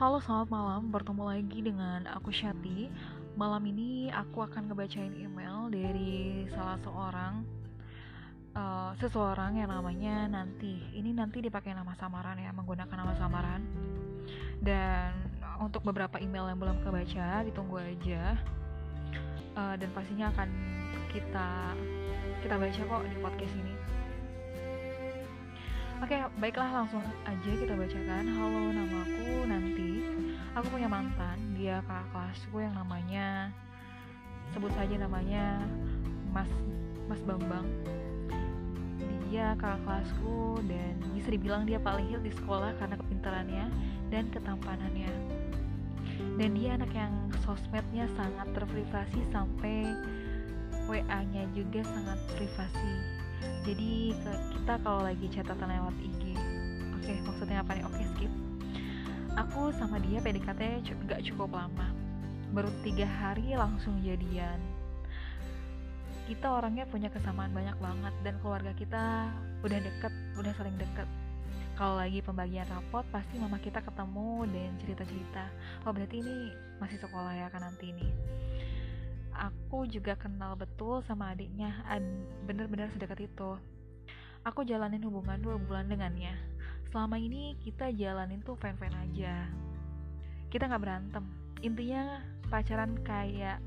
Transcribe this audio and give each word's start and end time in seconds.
Halo 0.00 0.16
selamat 0.16 0.48
malam, 0.48 0.88
bertemu 0.88 1.22
lagi 1.28 1.60
dengan 1.60 2.08
aku 2.08 2.32
Syati 2.32 2.88
Malam 3.36 3.60
ini 3.68 4.08
aku 4.08 4.40
akan 4.40 4.72
ngebacain 4.72 5.12
email 5.12 5.68
dari 5.68 6.48
salah 6.56 6.80
seorang 6.80 7.44
uh, 8.56 8.96
Seseorang 8.96 9.60
yang 9.60 9.68
namanya 9.68 10.24
Nanti. 10.24 10.88
Ini 10.96 11.12
nanti 11.12 11.44
dipakai 11.44 11.76
nama 11.76 11.92
samaran 12.00 12.40
ya, 12.40 12.48
menggunakan 12.48 12.96
nama 12.96 13.12
samaran. 13.20 13.60
Dan 14.64 15.36
untuk 15.60 15.84
beberapa 15.84 16.16
email 16.16 16.48
yang 16.48 16.56
belum 16.56 16.80
kebaca, 16.80 17.44
ditunggu 17.44 17.76
aja. 17.84 18.40
Uh, 19.52 19.76
Dan 19.76 19.92
pastinya 19.92 20.32
akan 20.32 20.48
kita 21.12 21.76
kita 22.40 22.56
baca 22.56 22.80
kok 22.88 23.02
di 23.04 23.16
podcast 23.20 23.52
ini 23.52 23.99
Oke, 26.00 26.16
baiklah 26.40 26.72
langsung 26.72 27.04
aja 27.28 27.50
kita 27.60 27.76
bacakan. 27.76 28.24
Halo, 28.32 28.72
namaku 28.72 29.44
Nanti. 29.44 30.00
Aku 30.56 30.72
punya 30.72 30.88
mantan, 30.88 31.36
dia 31.52 31.84
kakak 31.84 32.08
kelasku 32.16 32.56
yang 32.56 32.72
namanya 32.72 33.52
sebut 34.56 34.72
saja 34.80 34.96
namanya 34.96 35.60
Mas 36.32 36.48
Mas 37.04 37.20
Bambang. 37.28 37.68
Dia 39.28 39.52
kakak 39.60 39.84
kelasku 39.84 40.64
dan 40.64 40.96
bisa 41.12 41.36
dibilang 41.36 41.68
dia 41.68 41.76
paling 41.76 42.08
hit 42.08 42.24
di 42.24 42.32
sekolah 42.32 42.72
karena 42.80 42.96
kepintarannya 42.96 43.64
dan 44.08 44.24
ketampanannya. 44.32 45.12
Dan 46.40 46.56
dia 46.56 46.80
anak 46.80 46.96
yang 46.96 47.12
sosmednya 47.44 48.08
sangat 48.16 48.48
terprivasi 48.56 49.20
sampai 49.28 49.84
WA-nya 50.88 51.44
juga 51.52 51.84
sangat 51.84 52.16
privasi 52.40 53.19
jadi 53.64 54.16
kita 54.56 54.74
kalau 54.80 55.04
lagi 55.04 55.26
catatan 55.28 55.68
lewat 55.68 55.96
IG 56.00 56.22
oke 57.00 57.08
okay, 57.08 57.16
maksudnya 57.24 57.58
apa 57.64 57.70
nih? 57.76 57.84
Oke 57.88 57.96
okay, 57.96 58.06
skip. 58.12 58.32
Aku 59.40 59.72
sama 59.72 59.96
dia 60.04 60.20
PDKT 60.20 60.84
gak 61.08 61.24
cukup 61.32 61.56
lama. 61.56 61.88
Baru 62.52 62.68
tiga 62.84 63.08
hari 63.08 63.56
langsung 63.56 63.96
jadian. 64.04 64.60
Kita 66.28 66.46
orangnya 66.52 66.84
punya 66.86 67.08
kesamaan 67.08 67.50
banyak 67.50 67.74
banget 67.80 68.14
dan 68.22 68.34
keluarga 68.44 68.72
kita 68.76 69.32
udah 69.64 69.78
deket 69.80 70.12
udah 70.36 70.52
saling 70.60 70.76
deket. 70.76 71.08
Kalau 71.74 71.96
lagi 71.96 72.20
pembagian 72.20 72.68
rapot 72.68 73.08
pasti 73.08 73.40
mama 73.40 73.56
kita 73.56 73.80
ketemu 73.80 74.44
dan 74.52 74.70
cerita-cerita. 74.84 75.44
Oh 75.88 75.96
berarti 75.96 76.20
ini 76.20 76.52
masih 76.76 77.00
sekolah 77.00 77.32
ya 77.32 77.48
kan 77.48 77.64
nanti 77.64 77.96
ini 77.96 78.08
aku 79.70 79.86
juga 79.86 80.18
kenal 80.18 80.58
betul 80.58 80.98
sama 81.06 81.30
adiknya. 81.30 81.70
Bener-bener 82.42 82.90
sedekat 82.90 83.22
itu. 83.22 83.54
Aku 84.42 84.66
jalanin 84.66 84.98
hubungan 85.06 85.38
dua 85.38 85.62
bulan 85.62 85.86
dengannya. 85.86 86.34
Selama 86.90 87.14
ini 87.22 87.54
kita 87.62 87.94
jalanin 87.94 88.42
tuh 88.42 88.58
fan-fan 88.58 88.90
aja. 88.98 89.46
Kita 90.50 90.66
nggak 90.66 90.82
berantem. 90.82 91.22
Intinya 91.62 92.18
pacaran 92.50 92.98
kayak 93.06 93.62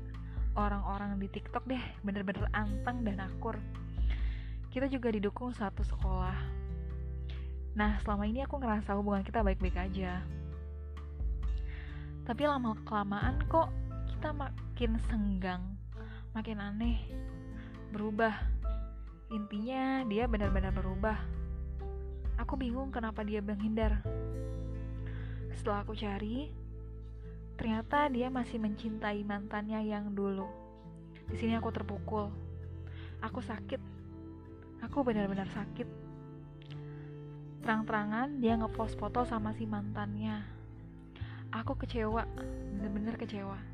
orang-orang 0.52 1.16
di 1.16 1.24
TikTok 1.32 1.64
deh. 1.64 1.80
Bener-bener 2.04 2.52
anteng 2.52 3.00
dan 3.00 3.24
akur. 3.24 3.56
Kita 4.68 4.84
juga 4.92 5.08
didukung 5.08 5.56
satu 5.56 5.80
sekolah. 5.80 6.36
Nah 7.80 7.96
selama 8.04 8.28
ini 8.28 8.44
aku 8.44 8.60
ngerasa 8.60 8.92
hubungan 8.92 9.24
kita 9.24 9.40
baik-baik 9.40 9.80
aja. 9.80 10.20
Tapi 12.28 12.44
lama 12.44 12.76
kelamaan 12.84 13.40
kok 13.48 13.72
kita 14.12 14.36
makin 14.36 15.00
senggang, 15.08 15.73
makin 16.34 16.58
aneh, 16.58 16.98
berubah. 17.94 18.34
Intinya 19.30 20.02
dia 20.10 20.26
benar-benar 20.26 20.74
berubah. 20.74 21.14
Aku 22.42 22.58
bingung 22.58 22.90
kenapa 22.90 23.22
dia 23.22 23.38
menghindar. 23.38 24.02
Setelah 25.54 25.86
aku 25.86 25.94
cari, 25.94 26.50
ternyata 27.54 28.10
dia 28.10 28.34
masih 28.34 28.58
mencintai 28.58 29.22
mantannya 29.22 29.78
yang 29.86 30.10
dulu. 30.10 30.50
Di 31.30 31.38
sini 31.38 31.54
aku 31.54 31.70
terpukul. 31.70 32.34
Aku 33.22 33.38
sakit. 33.38 33.78
Aku 34.82 35.06
benar-benar 35.06 35.46
sakit. 35.54 35.86
Terang-terangan 37.62 38.42
dia 38.42 38.58
ngepost 38.58 38.98
foto 38.98 39.22
sama 39.22 39.54
si 39.54 39.70
mantannya. 39.70 40.42
Aku 41.54 41.78
kecewa, 41.78 42.26
benar-benar 42.74 43.14
kecewa. 43.14 43.73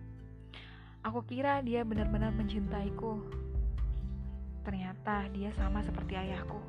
Aku 1.00 1.25
kira 1.25 1.65
dia 1.65 1.81
benar-benar 1.81 2.28
mencintaiku. 2.37 3.25
Ternyata 4.69 5.33
dia 5.33 5.49
sama 5.56 5.81
seperti 5.81 6.12
ayahku. 6.12 6.61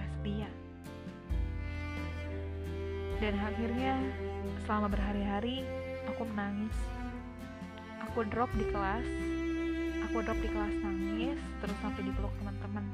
Lesbian. 0.00 0.48
Dan 3.20 3.36
akhirnya 3.36 4.00
selama 4.64 4.88
berhari-hari 4.88 5.60
aku 6.08 6.24
menangis. 6.24 6.72
Aku 8.08 8.24
drop 8.32 8.48
di 8.56 8.64
kelas. 8.72 9.04
Aku 10.08 10.24
drop 10.24 10.40
di 10.40 10.48
kelas 10.48 10.72
nangis 10.80 11.36
terus 11.60 11.76
sampai 11.84 12.08
dipeluk 12.08 12.32
teman-teman. 12.40 12.88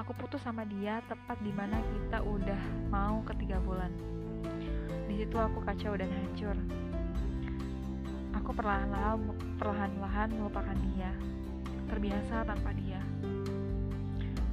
Aku 0.00 0.16
putus 0.16 0.40
sama 0.40 0.64
dia 0.64 1.04
tepat 1.04 1.36
di 1.44 1.52
mana 1.52 1.76
kita 1.84 2.24
udah 2.24 2.88
mau 2.88 3.20
ketiga 3.28 3.60
bulan. 3.60 3.92
Di 5.04 5.20
situ 5.20 5.36
aku 5.36 5.60
kacau 5.68 6.00
dan 6.00 6.08
hancur. 6.08 6.56
Aku 8.32 8.56
perlahan-lahan 8.56 9.20
perlahan-lahan 9.60 10.28
melupakan 10.32 10.76
dia, 10.92 11.12
terbiasa 11.92 12.48
tanpa 12.48 12.72
dia. 12.72 13.00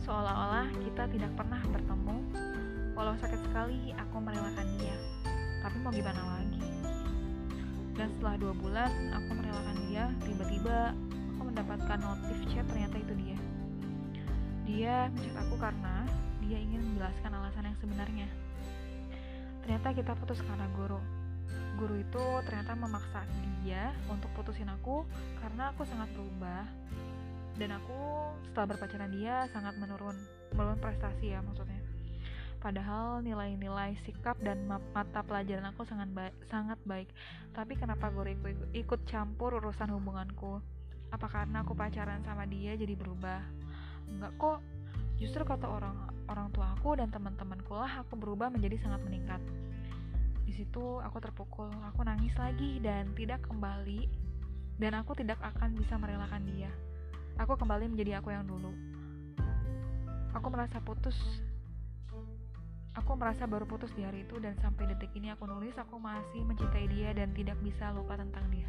Seolah-olah 0.04 0.68
kita 0.84 1.08
tidak 1.08 1.32
pernah 1.40 1.64
bertemu, 1.64 2.18
walau 3.00 3.16
sakit 3.16 3.40
sekali 3.48 3.96
aku 3.96 4.20
merelakan 4.20 4.68
dia. 4.76 4.96
Tapi 5.64 5.78
mau 5.80 5.96
gimana 5.96 6.20
lagi? 6.36 6.60
Dan 7.96 8.08
setelah 8.16 8.36
dua 8.36 8.54
bulan 8.56 8.92
aku 9.16 9.32
merelakan 9.36 9.78
dia, 9.88 10.04
tiba-tiba 10.28 10.92
aku 11.36 11.42
mendapatkan 11.48 12.00
notif 12.04 12.38
chat 12.52 12.68
ternyata 12.68 12.96
itu 13.00 13.14
dia. 13.16 13.38
Dia 14.68 14.96
mencet 15.16 15.36
aku 15.40 15.56
karena 15.56 16.04
dia 16.44 16.58
ingin 16.60 16.84
menjelaskan 16.84 17.32
alasan 17.32 17.64
yang 17.72 17.78
sebenarnya. 17.80 18.28
Ternyata 19.64 19.88
kita 19.96 20.12
putus 20.20 20.44
karena 20.44 20.68
guru 20.76 21.19
guru 21.80 21.96
itu 22.04 22.26
ternyata 22.44 22.76
memaksa 22.76 23.24
dia 23.64 23.96
untuk 24.12 24.28
putusin 24.36 24.68
aku 24.68 25.08
karena 25.40 25.72
aku 25.72 25.88
sangat 25.88 26.12
berubah. 26.12 26.68
Dan 27.56 27.76
aku 27.76 28.00
setelah 28.48 28.76
berpacaran 28.76 29.12
dia 29.16 29.48
sangat 29.52 29.80
menurun 29.80 30.16
menurun 30.52 30.80
prestasi 30.84 31.32
ya 31.32 31.40
maksudnya. 31.40 31.80
Padahal 32.60 33.24
nilai-nilai 33.24 33.96
sikap 34.04 34.36
dan 34.44 34.68
mata 34.68 35.24
pelajaran 35.24 35.72
aku 35.72 35.88
sangat 35.88 36.12
baik 36.12 36.36
sangat 36.52 36.80
baik. 36.84 37.08
Tapi 37.56 37.80
kenapa 37.80 38.12
guru 38.12 38.28
ikut, 38.36 38.76
ikut 38.76 39.02
campur 39.08 39.56
urusan 39.64 39.96
hubunganku? 39.96 40.60
Apa 41.16 41.32
karena 41.32 41.64
aku 41.64 41.72
pacaran 41.72 42.20
sama 42.28 42.44
dia 42.44 42.76
jadi 42.76 42.96
berubah? 43.00 43.40
Enggak 44.12 44.36
kok. 44.36 44.60
Justru 45.20 45.44
kata 45.44 45.68
orang 45.68 45.96
orang 46.32 46.48
tua 46.52 46.76
aku 46.76 46.96
dan 46.96 47.12
teman-temanku 47.12 47.76
lah 47.76 48.04
aku 48.04 48.16
berubah 48.16 48.48
menjadi 48.48 48.80
sangat 48.80 49.04
meningkat 49.04 49.44
di 50.50 50.66
situ 50.66 50.98
aku 51.06 51.22
terpukul, 51.22 51.70
aku 51.94 52.02
nangis 52.02 52.34
lagi 52.34 52.82
dan 52.82 53.14
tidak 53.14 53.46
kembali 53.46 54.10
dan 54.82 54.98
aku 54.98 55.14
tidak 55.14 55.38
akan 55.46 55.78
bisa 55.78 55.94
merelakan 56.02 56.42
dia. 56.50 56.74
Aku 57.38 57.54
kembali 57.54 57.86
menjadi 57.86 58.18
aku 58.18 58.34
yang 58.34 58.50
dulu. 58.50 58.74
Aku 60.34 60.50
merasa 60.50 60.82
putus. 60.82 61.14
Aku 62.98 63.14
merasa 63.14 63.46
baru 63.46 63.70
putus 63.70 63.94
di 63.94 64.02
hari 64.02 64.26
itu 64.26 64.42
dan 64.42 64.58
sampai 64.58 64.90
detik 64.90 65.14
ini 65.14 65.30
aku 65.30 65.46
nulis 65.46 65.78
aku 65.78 66.02
masih 66.02 66.42
mencintai 66.42 66.90
dia 66.90 67.14
dan 67.14 67.30
tidak 67.38 67.62
bisa 67.62 67.94
lupa 67.94 68.18
tentang 68.18 68.50
dia. 68.50 68.66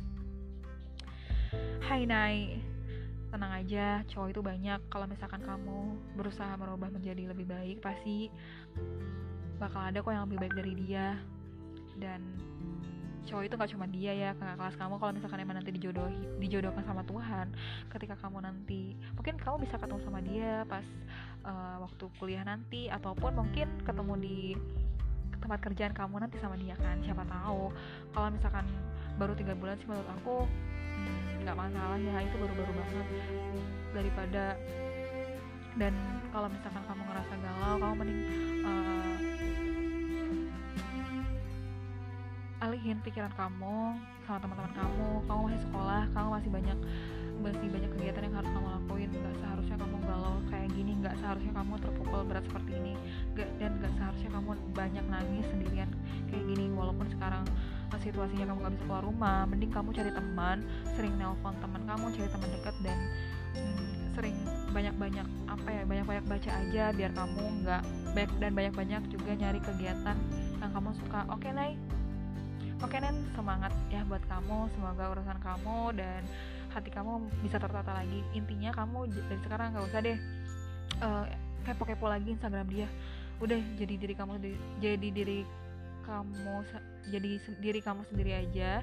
Hai 1.88 2.04
Nai, 2.04 2.60
tenang 3.32 3.56
aja, 3.56 4.04
cowok 4.04 4.28
itu 4.36 4.40
banyak. 4.44 4.80
Kalau 4.92 5.08
misalkan 5.08 5.40
kamu 5.40 5.96
berusaha 6.20 6.52
merubah 6.60 6.92
menjadi 6.92 7.32
lebih 7.32 7.48
baik, 7.48 7.80
pasti 7.80 8.28
bakal 9.56 9.88
ada 9.88 10.04
kok 10.04 10.12
yang 10.12 10.28
lebih 10.28 10.44
baik 10.44 10.54
dari 10.60 10.72
dia 10.76 11.16
dan 11.98 12.20
cowok 13.26 13.46
itu 13.46 13.54
gak 13.54 13.70
cuma 13.76 13.86
dia 13.86 14.12
ya 14.16 14.30
kakak 14.34 14.58
kelas 14.58 14.76
kamu 14.80 14.94
kalau 14.98 15.12
misalkan 15.14 15.38
emang 15.38 15.56
nanti 15.60 15.70
dijodohi 15.70 16.18
dijodohkan 16.42 16.82
sama 16.82 17.06
Tuhan 17.06 17.46
ketika 17.92 18.14
kamu 18.18 18.42
nanti 18.42 18.98
mungkin 19.14 19.38
kamu 19.38 19.56
bisa 19.62 19.78
ketemu 19.78 20.00
sama 20.02 20.18
dia 20.24 20.66
pas 20.66 20.86
uh, 21.44 21.76
waktu 21.84 22.04
kuliah 22.18 22.42
nanti 22.42 22.90
ataupun 22.90 23.36
mungkin 23.36 23.68
ketemu 23.86 24.14
di 24.18 24.38
tempat 25.40 25.58
kerjaan 25.64 25.96
kamu 25.96 26.20
nanti 26.20 26.36
sama 26.38 26.54
dia 26.60 26.76
kan 26.76 27.00
siapa 27.00 27.24
tahu. 27.24 27.72
Kalau 28.12 28.28
misalkan 28.28 28.68
baru 29.16 29.32
tiga 29.34 29.56
bulan 29.56 29.74
sih 29.80 29.88
menurut 29.88 30.08
aku 30.20 30.44
hmm, 30.44 31.42
nggak 31.48 31.56
hmm, 31.56 31.64
masalah 31.64 31.98
ya 31.98 32.16
itu 32.20 32.36
baru-baru 32.36 32.72
banget. 32.76 33.06
Daripada 33.96 34.44
dan 35.80 35.94
kalau 36.30 36.48
misalkan 36.52 36.82
kamu 36.84 37.02
ngerasa 37.08 37.34
galau 37.40 37.74
kamu 37.80 37.94
mending 38.04 38.20
uh, 38.66 39.14
alihin 42.60 43.00
pikiran 43.00 43.32
kamu 43.34 43.96
sama 44.28 44.38
teman-teman 44.44 44.72
kamu. 44.76 45.08
Kamu 45.24 45.40
masih 45.48 45.60
sekolah 45.64 46.02
kamu 46.12 46.28
masih 46.36 46.50
banyak 46.52 46.78
masih 47.40 47.68
banyak 47.72 47.90
kegiatan 47.96 48.22
yang 48.28 48.36
harus 48.36 48.50
kamu 48.52 48.68
lakuin. 48.68 49.10
Nggak 49.10 49.34
seharusnya 49.40 49.76
kamu 49.80 49.96
galau 50.04 50.36
kayak 50.52 50.68
gini 50.76 50.92
nggak 51.00 51.14
seharusnya 51.18 51.52
kamu 51.56 51.74
terpukul 51.80 52.20
berat 52.28 52.44
seperti 52.44 52.72
ini. 52.76 52.94
Gak, 53.32 53.48
dan 53.56 53.80
gak 53.80 53.92
seharusnya 53.96 54.30
kamu 54.36 54.48
banyak 54.76 55.04
nangis 55.08 55.46
sendirian 55.48 55.90
kayak 56.28 56.44
gini. 56.44 56.64
Walaupun 56.76 57.08
sekarang 57.08 57.44
situasinya 58.00 58.48
kamu 58.48 58.58
gak 58.64 58.74
bisa 58.80 58.84
keluar 58.88 59.04
rumah 59.04 59.44
mending 59.44 59.68
kamu 59.68 59.92
cari 59.92 60.08
teman 60.08 60.64
sering 60.96 61.14
nelpon 61.20 61.52
teman 61.60 61.84
kamu 61.84 62.04
cari 62.16 62.28
teman 62.32 62.48
dekat 62.48 62.74
dan 62.80 62.98
hmm, 63.52 63.86
sering 64.16 64.36
banyak-banyak 64.72 65.26
apa 65.50 65.68
ya 65.68 65.82
banyak-banyak 65.84 66.24
baca 66.24 66.50
aja 66.64 66.84
biar 66.96 67.12
kamu 67.12 67.44
nggak 67.60 67.82
baik 68.16 68.30
dan 68.40 68.52
banyak-banyak 68.56 69.02
juga 69.12 69.30
nyari 69.36 69.60
kegiatan 69.60 70.16
yang 70.64 70.70
kamu 70.72 70.90
suka. 70.96 71.28
Oke 71.28 71.50
okay, 71.50 71.52
Nay 71.52 71.72
oke 72.80 72.96
Nen 72.96 73.16
semangat 73.36 73.72
ya 73.92 74.04
buat 74.08 74.24
kamu. 74.26 74.68
Semoga 74.76 75.04
urusan 75.12 75.38
kamu 75.40 75.78
dan 75.96 76.22
hati 76.72 76.90
kamu 76.92 77.28
bisa 77.44 77.56
tertata 77.60 77.92
lagi. 77.92 78.20
Intinya 78.32 78.72
kamu 78.72 79.08
dari 79.08 79.40
sekarang 79.44 79.76
nggak 79.76 79.86
usah 79.86 80.00
deh 80.00 80.18
uh, 81.04 81.24
kepo-kepo 81.68 82.08
lagi 82.08 82.32
Instagram 82.32 82.68
dia. 82.68 82.88
Udah 83.40 83.60
jadi 83.76 83.94
diri 83.96 84.14
kamu 84.16 84.32
jadi 84.80 85.08
diri 85.12 85.40
kamu 86.04 86.64
jadi 87.08 87.30
diri 87.60 87.80
kamu 87.80 88.02
sendiri 88.08 88.32
aja. 88.36 88.80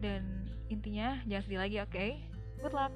Dan 0.00 0.48
intinya 0.68 1.20
jangan 1.24 1.44
sedih 1.44 1.60
lagi 1.60 1.76
oke? 1.80 1.92
Okay? 1.92 2.10
good 2.60 2.72
luck 2.72 2.92